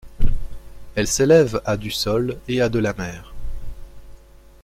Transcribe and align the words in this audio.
Elle 0.95 1.05
s'élève 1.05 1.61
à 1.63 1.77
du 1.77 1.91
sol 1.91 2.35
et 2.47 2.59
à 2.59 2.69
de 2.69 2.79
la 2.79 2.93
mer. 2.93 3.35